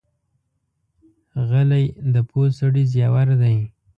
[1.49, 3.57] غلی، د پوه سړي زیور دی.